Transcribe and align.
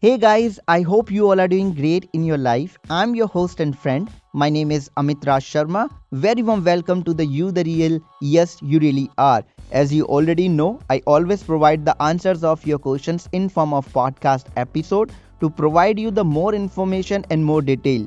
Hey 0.00 0.16
guys, 0.16 0.60
I 0.68 0.82
hope 0.82 1.10
you 1.10 1.28
all 1.28 1.40
are 1.40 1.48
doing 1.48 1.74
great 1.74 2.08
in 2.12 2.22
your 2.22 2.38
life. 2.38 2.78
I'm 2.88 3.16
your 3.16 3.26
host 3.26 3.58
and 3.58 3.76
friend. 3.76 4.08
My 4.32 4.48
name 4.48 4.70
is 4.70 4.88
Amit 4.96 5.26
Raj 5.26 5.44
Sharma. 5.44 5.90
Very 6.12 6.40
warm 6.40 6.62
welcome 6.62 7.02
to 7.02 7.12
the 7.12 7.26
You 7.26 7.50
the 7.50 7.64
Real 7.64 7.98
Yes 8.20 8.58
You 8.62 8.78
Really 8.78 9.10
Are. 9.18 9.42
As 9.72 9.92
you 9.92 10.04
already 10.04 10.48
know, 10.48 10.78
I 10.88 11.02
always 11.04 11.42
provide 11.42 11.84
the 11.84 12.00
answers 12.00 12.44
of 12.44 12.64
your 12.64 12.78
questions 12.78 13.28
in 13.32 13.48
form 13.48 13.74
of 13.74 13.92
podcast 13.92 14.46
episode 14.56 15.10
to 15.40 15.50
provide 15.50 15.98
you 15.98 16.12
the 16.12 16.24
more 16.24 16.54
information 16.54 17.26
and 17.30 17.44
more 17.44 17.60
detail. 17.60 18.06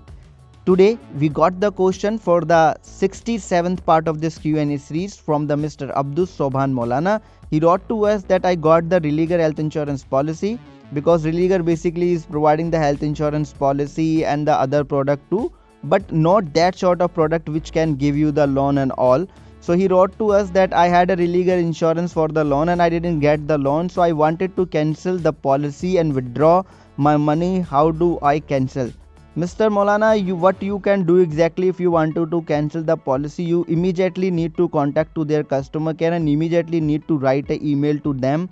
Today 0.66 0.98
we 1.20 1.28
got 1.28 1.60
the 1.60 1.73
question 1.73 2.18
for 2.18 2.39
the 2.39 2.78
67th 2.84 3.84
part 3.84 4.08
of 4.08 4.21
this 4.21 4.38
Q&A 4.38 4.78
series 4.78 5.18
from 5.18 5.46
the 5.46 5.58
Mr. 5.58 5.94
Abdul 5.98 6.28
Sobhan 6.28 6.73
Molana. 6.73 7.21
He 7.50 7.60
wrote 7.60 7.86
to 7.89 8.05
us 8.05 8.23
that 8.36 8.46
I 8.46 8.55
got 8.55 8.88
the 8.88 9.02
Religare 9.02 9.42
health 9.42 9.60
insurance 9.60 10.05
policy 10.05 10.58
because 10.94 11.26
Religare 11.26 11.64
basically 11.64 12.12
is 12.12 12.26
providing 12.26 12.70
the 12.70 12.80
health 12.80 13.04
insurance 13.04 13.54
policy 13.54 14.25
and 14.25 14.47
the 14.47 14.54
other 14.54 14.84
product 14.84 15.29
too 15.29 15.52
but 15.84 16.11
not 16.11 16.54
that 16.54 16.75
sort 16.75 17.02
of 17.02 17.14
product 17.14 17.50
which 17.50 17.71
can 17.71 17.96
give 17.96 18.15
you 18.15 18.32
the 18.32 18.46
loan 18.46 18.78
and 18.78 18.92
all. 18.93 19.25
So 19.62 19.74
he 19.74 19.88
wrote 19.88 20.18
to 20.20 20.32
us 20.32 20.50
that 20.51 20.74
i 20.74 20.88
had 20.88 21.12
a 21.12 21.15
Religare 21.15 21.60
insurance 21.60 22.14
for 22.14 22.28
the 22.28 22.43
loan 22.43 22.70
and 22.70 22.82
i 22.82 22.89
didn't 22.89 23.20
get 23.20 23.48
the 23.48 23.57
loan 23.57 23.89
so 23.89 24.01
i 24.01 24.12
wanted 24.12 24.56
to 24.56 24.65
cancel 24.65 25.18
the 25.18 25.34
policy 25.34 25.98
and 25.98 26.14
withdraw 26.14 26.64
my 26.98 27.15
money. 27.18 27.62
How 27.62 27.92
do 27.92 28.18
i 28.21 28.39
cancel? 28.39 28.92
Mr. 29.37 29.70
Molana, 29.71 30.21
you 30.21 30.36
what 30.36 30.62
you 30.62 30.79
can 30.79 31.06
do 31.06 31.20
exactly 31.20 31.70
if 31.70 31.79
you 31.79 31.89
want 31.89 32.16
to, 32.16 32.26
to 32.26 32.42
cancel 32.42 32.84
the 32.84 32.98
policy, 32.98 33.44
you 33.44 33.64
immediately 33.70 34.30
need 34.30 34.58
to 34.58 34.67
contact 34.70 35.16
to 35.16 35.23
their 35.23 35.44
customer 35.44 35.94
care 35.94 36.12
and 36.12 36.28
immediately 36.28 36.81
need 36.81 37.08
to 37.08 37.17
write 37.17 37.50
an 37.50 37.66
email 37.66 37.98
to 38.00 38.14
them 38.14 38.50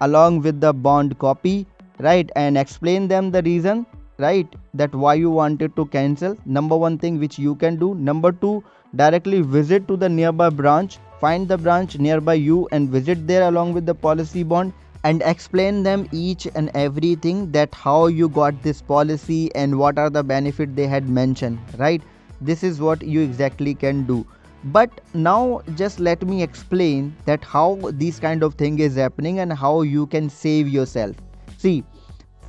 along 0.00 0.40
with 0.40 0.60
the 0.60 0.72
bond 0.72 1.18
copy 1.18 1.66
right 2.02 2.30
and 2.36 2.56
explain 2.58 3.08
them 3.08 3.30
the 3.30 3.42
reason 3.42 3.86
right 4.18 4.54
that 4.74 4.94
why 4.94 5.14
you 5.14 5.30
wanted 5.30 5.74
to 5.76 5.86
cancel. 5.86 6.36
Number 6.44 6.76
one 6.76 6.98
thing 6.98 7.18
which 7.18 7.38
you 7.38 7.54
can 7.54 7.76
do. 7.76 7.94
Number 7.94 8.32
two 8.32 8.62
directly 8.96 9.40
visit 9.40 9.88
to 9.88 9.96
the 9.96 10.08
nearby 10.08 10.50
branch. 10.50 10.98
Find 11.20 11.48
the 11.48 11.58
branch 11.58 11.98
nearby 11.98 12.34
you 12.34 12.68
and 12.72 12.88
visit 12.88 13.26
there 13.26 13.48
along 13.48 13.72
with 13.74 13.86
the 13.86 13.94
policy 13.94 14.42
bond 14.42 14.72
and 15.04 15.22
explain 15.22 15.82
them 15.82 16.08
each 16.12 16.46
and 16.54 16.70
everything 16.74 17.50
that 17.52 17.74
how 17.74 18.06
you 18.06 18.28
got 18.28 18.62
this 18.62 18.82
policy 18.82 19.54
and 19.54 19.78
what 19.78 19.98
are 19.98 20.10
the 20.10 20.22
benefit 20.22 20.76
they 20.76 20.86
had 20.86 21.08
mentioned 21.08 21.58
right? 21.78 22.02
This 22.40 22.62
is 22.62 22.80
what 22.80 23.02
you 23.02 23.20
exactly 23.20 23.74
can 23.74 24.04
do. 24.06 24.26
But 24.64 25.00
now 25.14 25.62
just 25.74 26.00
let 26.00 26.22
me 26.22 26.42
explain 26.42 27.16
that 27.24 27.42
how 27.42 27.78
this 27.92 28.18
kind 28.18 28.42
of 28.42 28.54
thing 28.54 28.78
is 28.78 28.94
happening 28.94 29.40
and 29.40 29.52
how 29.52 29.82
you 29.82 30.06
can 30.06 30.28
save 30.28 30.68
yourself 30.68 31.16
see 31.62 31.84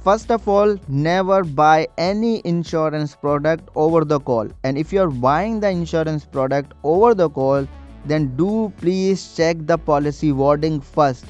first 0.05 0.31
of 0.35 0.47
all 0.47 0.77
never 0.87 1.43
buy 1.43 1.87
any 1.97 2.41
insurance 2.45 3.15
product 3.15 3.69
over 3.75 4.03
the 4.05 4.19
call. 4.19 4.47
And 4.63 4.77
if 4.77 4.91
you're 4.93 5.11
buying 5.11 5.59
the 5.59 5.69
insurance 5.69 6.25
product 6.25 6.73
over 6.83 7.13
the 7.13 7.29
call 7.29 7.67
then 8.05 8.35
do 8.35 8.73
please 8.77 9.35
check 9.35 9.57
the 9.71 9.77
policy 9.77 10.31
wording 10.31 10.81
first. 10.81 11.25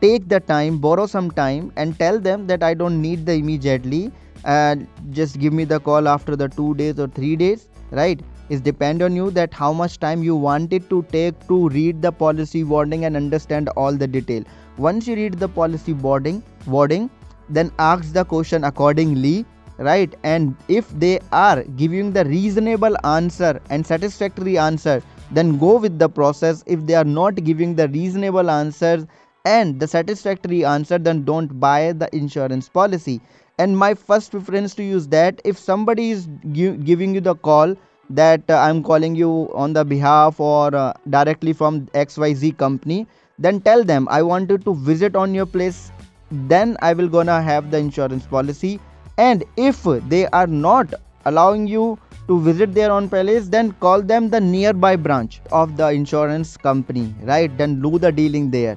Take 0.00 0.28
the 0.28 0.40
time 0.40 0.78
borrow 0.78 1.06
some 1.06 1.30
time 1.30 1.72
and 1.76 1.98
tell 1.98 2.18
them 2.18 2.46
that 2.46 2.62
i 2.62 2.74
don't 2.74 3.00
need 3.00 3.26
the 3.26 3.34
immediately 3.42 4.12
and 4.44 4.86
just 5.10 5.38
give 5.38 5.52
me 5.52 5.64
the 5.64 5.80
call 5.80 6.08
after 6.08 6.36
the 6.36 6.48
2 6.48 6.74
days 6.74 6.98
or 6.98 7.08
3 7.08 7.36
days 7.36 7.68
right? 7.90 8.20
It 8.50 8.62
depend 8.62 9.02
on 9.02 9.16
you 9.16 9.30
that 9.30 9.54
how 9.54 9.72
much 9.72 9.98
time 9.98 10.22
you 10.22 10.36
want 10.36 10.72
it 10.72 10.88
to 10.90 11.02
take 11.10 11.46
to 11.48 11.68
read 11.70 12.02
the 12.02 12.12
policy 12.12 12.62
wording 12.62 13.06
and 13.06 13.16
understand 13.16 13.70
all 13.70 13.92
the 13.92 14.06
detail. 14.06 14.42
Once 14.76 15.06
you 15.06 15.14
read 15.16 15.38
the 15.44 15.48
policy 15.48 15.94
wording 15.94 16.42
wording 16.66 17.08
then 17.48 17.70
ask 17.78 18.12
the 18.12 18.24
question 18.24 18.64
accordingly 18.64 19.44
right? 19.78 20.14
And 20.22 20.54
if 20.68 20.88
they 20.90 21.18
are 21.32 21.62
giving 21.64 22.12
the 22.12 22.24
reasonable 22.24 22.96
answer 23.04 23.60
and 23.70 23.86
satisfactory 23.86 24.56
answer 24.58 25.02
then 25.30 25.58
go 25.58 25.78
with 25.78 25.98
the 25.98 26.08
process. 26.08 26.62
If 26.66 26.86
they 26.86 26.94
are 26.94 27.04
not 27.04 27.42
giving 27.44 27.74
the 27.74 27.88
reasonable 27.88 28.50
answers 28.50 29.06
and 29.44 29.80
the 29.80 29.88
satisfactory 29.88 30.64
answer 30.64 30.98
then 30.98 31.24
don't 31.24 31.58
buy 31.58 31.92
the 31.92 32.14
insurance 32.14 32.68
policy. 32.68 33.20
And 33.58 33.76
my 33.76 33.94
first 33.94 34.30
preference 34.30 34.74
to 34.76 34.82
use 34.84 35.08
that 35.08 35.40
if 35.44 35.58
somebody 35.58 36.10
is 36.10 36.28
gi- 36.52 36.76
giving 36.76 37.14
you 37.14 37.20
the 37.20 37.34
call 37.34 37.74
that 38.10 38.42
uh, 38.50 38.58
i'm 38.58 38.82
calling 38.82 39.14
you 39.14 39.50
on 39.54 39.72
the 39.72 39.82
behalf 39.82 40.38
or 40.38 40.74
uh, 40.74 40.92
directly 41.08 41.54
from 41.54 41.86
xyz 41.94 42.54
company 42.58 43.06
then 43.38 43.60
tell 43.62 43.82
them 43.82 44.06
i 44.10 44.22
wanted 44.22 44.62
to 44.64 44.74
visit 44.74 45.16
on 45.16 45.32
your 45.34 45.46
place 45.46 45.90
then 46.30 46.76
i 46.82 46.92
will 46.92 47.08
gonna 47.08 47.40
have 47.42 47.70
the 47.70 47.78
insurance 47.78 48.26
policy. 48.26 48.80
And 49.16 49.44
if 49.56 49.84
they 50.08 50.26
are 50.28 50.46
not 50.48 50.92
allowing 51.24 51.68
you 51.68 51.98
to 52.26 52.40
visit 52.40 52.74
their 52.74 52.90
own 52.90 53.08
palace 53.08 53.48
then 53.48 53.72
call 53.72 54.02
them 54.02 54.28
the 54.30 54.40
nearby 54.40 54.96
branch 54.96 55.40
of 55.52 55.76
the 55.76 55.88
insurance 55.90 56.56
company 56.56 57.14
right? 57.22 57.56
Then 57.56 57.80
do 57.80 57.98
the 57.98 58.10
dealing 58.10 58.50
there. 58.50 58.76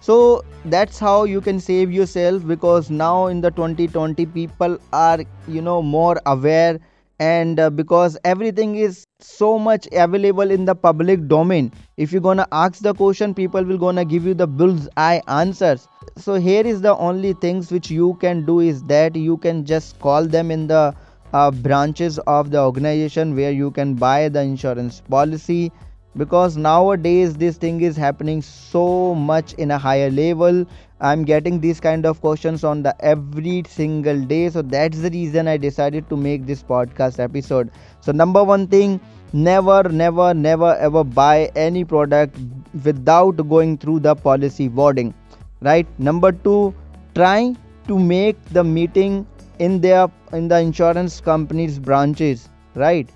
So 0.00 0.44
that's 0.66 0.98
how 0.98 1.24
you 1.24 1.40
can 1.40 1.58
save 1.60 1.90
yourself 1.92 2.46
because 2.46 2.90
now 2.90 3.26
in 3.28 3.40
the 3.40 3.50
2020 3.50 4.26
people 4.26 4.78
are 4.92 5.20
you 5.46 5.62
know 5.62 5.80
more 5.82 6.20
aware 6.26 6.78
and 7.18 7.58
uh, 7.58 7.70
because 7.70 8.16
everything 8.24 8.76
is 8.76 9.06
so 9.20 9.58
much 9.58 9.88
available 9.92 10.50
in 10.50 10.64
the 10.66 10.74
public 10.74 11.26
domain. 11.28 11.72
If 11.96 12.12
you're 12.12 12.20
gonna 12.20 12.46
ask 12.52 12.80
the 12.82 12.94
question 12.94 13.34
people 13.34 13.64
will 13.64 13.78
gonna 13.78 14.04
give 14.04 14.24
you 14.26 14.34
the 14.34 14.46
bull's 14.46 14.88
eye 14.96 15.22
answers 15.26 15.88
so 16.16 16.34
here 16.34 16.66
is 16.66 16.80
the 16.80 16.96
only 16.96 17.32
things 17.32 17.70
which 17.70 17.90
you 17.90 18.14
can 18.20 18.44
do 18.44 18.60
is 18.60 18.82
that 18.84 19.16
you 19.16 19.36
can 19.36 19.64
just 19.64 19.98
call 20.00 20.24
them 20.26 20.50
in 20.50 20.66
the 20.66 20.94
uh, 21.32 21.50
branches 21.50 22.18
of 22.20 22.50
the 22.50 22.60
organization 22.60 23.34
where 23.34 23.52
you 23.52 23.70
can 23.70 23.94
buy 23.94 24.28
the 24.28 24.40
insurance 24.40 25.00
policy. 25.08 25.72
Because 26.16 26.56
nowadays 26.56 27.34
this 27.34 27.56
thing 27.58 27.80
is 27.82 27.96
happening 27.96 28.42
so 28.42 29.14
much 29.14 29.52
in 29.54 29.70
a 29.70 29.78
higher 29.78 30.10
level. 30.10 30.66
I'm 31.00 31.24
getting 31.24 31.60
these 31.60 31.78
kind 31.80 32.06
of 32.06 32.20
questions 32.20 32.64
on 32.64 32.82
the 32.82 32.94
every 33.04 33.62
single 33.68 34.20
day. 34.20 34.48
So 34.50 34.62
that's 34.62 35.00
the 35.00 35.10
reason 35.10 35.46
i 35.46 35.56
decided 35.56 36.08
to 36.08 36.16
make 36.16 36.46
this 36.46 36.62
podcast 36.62 37.20
episode. 37.20 37.70
So 38.00 38.10
number 38.10 38.42
one 38.42 38.66
thing 38.66 39.00
never 39.32 39.82
never 39.84 40.32
never 40.32 40.74
ever 40.76 41.04
buy 41.04 41.50
any 41.54 41.84
product 41.84 42.36
without 42.82 43.36
going 43.48 43.76
through 43.76 44.00
the 44.00 44.14
policy 44.14 44.68
wording 44.68 45.14
right? 45.60 45.86
Number 45.98 46.32
2 46.32 46.74
try 47.14 47.54
to 47.86 47.98
make 47.98 48.42
the 48.50 48.64
meeting 48.64 49.26
in 49.58 49.80
their 49.80 50.08
in 50.32 50.48
the 50.48 50.58
insurance 50.60 51.20
company's 51.20 51.78
branches. 51.78 52.48
Right? 52.74 53.08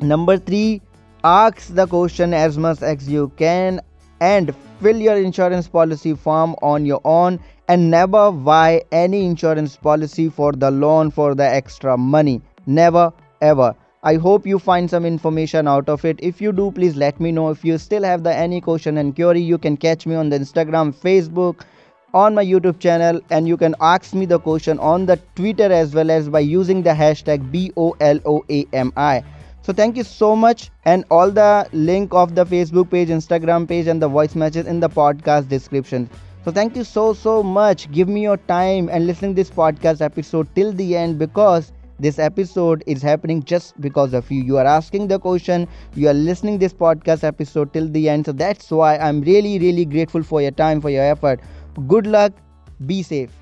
Number 0.00 0.36
3 0.38 0.80
ask 1.24 1.74
the 1.74 1.86
question 1.86 2.34
as 2.34 2.58
much 2.58 2.82
as 2.82 3.08
you 3.08 3.30
can 3.36 3.80
and 4.20 4.54
fill 4.80 4.96
your 4.96 5.16
insurance 5.16 5.68
policy 5.68 6.14
form 6.14 6.56
on 6.62 6.84
your 6.84 7.00
own 7.04 7.38
and 7.68 7.90
never 7.90 8.32
buy 8.32 8.82
any 8.90 9.24
insurance 9.24 9.76
policy 9.76 10.28
for 10.28 10.52
the 10.52 10.70
loan 10.70 11.10
for 11.10 11.34
the 11.34 11.46
extra 11.46 11.96
money. 11.96 12.40
Never 12.66 13.12
ever 13.40 13.74
i 14.10 14.14
hope 14.22 14.46
you 14.46 14.58
find 14.58 14.90
some 14.90 15.04
information 15.06 15.68
out 15.68 15.88
of 15.88 16.04
it. 16.04 16.18
If 16.20 16.40
you 16.40 16.52
do 16.52 16.70
please 16.72 16.96
let 16.96 17.20
me 17.20 17.30
know. 17.32 17.50
If 17.50 17.64
you 17.64 17.78
still 17.78 18.02
have 18.02 18.22
the 18.24 18.34
any 18.34 18.60
question 18.60 18.98
and 18.98 19.14
query 19.14 19.40
you 19.40 19.58
can 19.58 19.76
catch 19.76 20.06
me 20.06 20.14
on 20.14 20.28
the 20.30 20.38
instagram 20.38 20.92
facebook 21.04 21.62
on 22.12 22.34
my 22.34 22.44
youtube 22.44 22.78
channel 22.80 23.20
and 23.30 23.48
you 23.48 23.56
can 23.56 23.74
ask 23.80 24.14
me 24.14 24.26
the 24.26 24.38
question 24.38 24.78
on 24.78 25.06
the 25.06 25.16
twitter 25.36 25.70
as 25.72 25.94
well 25.94 26.10
as 26.10 26.28
by 26.28 26.40
using 26.40 26.82
the 26.82 26.90
hashtag 27.02 27.46
boloami 27.52 29.24
so 29.62 29.72
thank 29.72 29.96
you 29.96 30.02
so 30.04 30.34
much 30.36 30.70
and 30.84 31.04
all 31.10 31.30
the 31.30 31.68
link 31.72 32.12
of 32.12 32.34
the 32.34 32.44
facebook 32.44 32.90
page 32.90 33.08
instagram 33.08 33.68
page 33.68 33.86
and 33.86 34.02
the 34.02 34.08
voice 34.08 34.34
matches 34.34 34.66
in 34.66 34.80
the 34.80 34.88
podcast 34.88 35.48
description. 35.48 36.08
So 36.44 36.50
thank 36.50 36.74
you 36.74 36.82
so 36.82 37.12
so 37.12 37.42
much. 37.42 37.90
Give 37.92 38.08
me 38.08 38.22
your 38.22 38.36
time 38.36 38.88
and 38.88 39.06
listening 39.06 39.34
this 39.34 39.50
podcast 39.50 40.00
episode 40.00 40.48
till 40.56 40.72
the 40.72 40.96
end 40.96 41.16
because 41.20 41.72
this 42.02 42.18
episode 42.18 42.82
is 42.86 43.02
happening 43.02 43.42
just 43.42 43.80
because 43.80 44.12
of 44.14 44.30
you. 44.30 44.42
You 44.42 44.58
are 44.58 44.66
asking 44.66 45.08
the 45.08 45.18
question. 45.18 45.68
You 45.94 46.08
are 46.08 46.14
listening 46.14 46.58
this 46.58 46.72
podcast 46.74 47.24
episode 47.24 47.72
till 47.72 47.88
the 47.88 48.08
end. 48.08 48.26
So 48.26 48.32
that's 48.32 48.70
why 48.70 48.96
i'm 48.98 49.20
really 49.32 49.58
really 49.66 49.84
grateful 49.84 50.22
for 50.32 50.42
your 50.42 50.56
time 50.62 50.80
for 50.80 50.90
your 50.90 51.04
effort. 51.04 51.40
Good 51.88 52.06
luck. 52.06 52.32
Be 52.86 53.02
safe 53.02 53.41